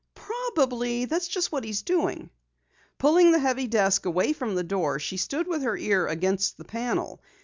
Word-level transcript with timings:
"Probably 0.15 1.05
that's 1.05 1.27
just 1.27 1.51
what 1.51 1.63
he's 1.63 1.83
doing." 1.83 2.31
Pulling 2.97 3.31
the 3.31 3.37
heavy 3.37 3.67
desk 3.67 4.07
away 4.07 4.33
from 4.33 4.55
the 4.55 4.63
door, 4.63 4.97
she 4.97 5.15
stood 5.17 5.47
with 5.47 5.61
her 5.61 5.77
ear 5.77 6.07
against 6.07 6.57
the 6.57 6.65
panel. 6.65 7.21